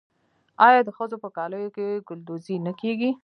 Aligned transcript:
آیا 0.67 0.81
د 0.83 0.89
ښځو 0.97 1.17
په 1.23 1.29
کالیو 1.37 1.73
کې 1.75 1.87
ګلدوزي 2.07 2.55
نه 2.65 2.71
کیږي؟ 2.81 3.09